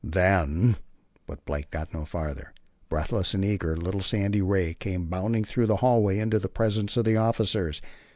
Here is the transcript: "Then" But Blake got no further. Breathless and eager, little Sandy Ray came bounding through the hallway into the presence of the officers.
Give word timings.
"Then" 0.03 0.77
But 1.27 1.45
Blake 1.45 1.69
got 1.69 1.93
no 1.93 2.05
further. 2.05 2.55
Breathless 2.89 3.35
and 3.35 3.45
eager, 3.45 3.77
little 3.77 4.01
Sandy 4.01 4.41
Ray 4.41 4.73
came 4.73 5.05
bounding 5.05 5.43
through 5.43 5.67
the 5.67 5.75
hallway 5.85 6.17
into 6.17 6.39
the 6.39 6.49
presence 6.49 6.97
of 6.97 7.05
the 7.05 7.17
officers. 7.17 7.83